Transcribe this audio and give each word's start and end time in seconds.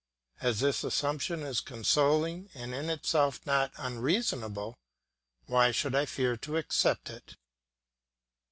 As 0.39 0.61
this 0.61 0.83
assumption 0.83 1.43
is 1.43 1.61
consoling 1.61 2.49
and 2.55 2.73
in 2.73 2.89
itself 2.89 3.39
not 3.45 3.71
unreasonable, 3.77 4.73
why 5.45 5.69
should 5.69 5.93
I 5.93 6.07
fear 6.07 6.35
to 6.37 6.57
accept 6.57 7.11
it? 7.11 7.35